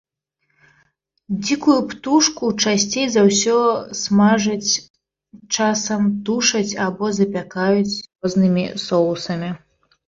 Дзікую 1.43 1.75
птушку 1.91 2.49
часцей 2.63 3.05
за 3.17 3.21
ўсё 3.29 3.57
смажаць, 4.01 4.71
часам 5.55 6.01
тушаць 6.31 6.67
або 6.89 7.05
запякаюць 7.21 7.89
з 7.99 8.01
рознымі 8.21 8.63
соусамі. 8.89 9.49